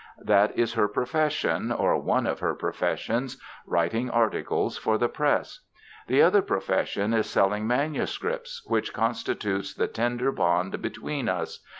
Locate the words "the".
4.97-5.07, 6.07-6.23, 9.75-9.87